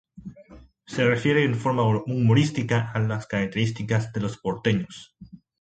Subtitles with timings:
[0.87, 5.15] Se refiere en forma humorística a las características de los porteños.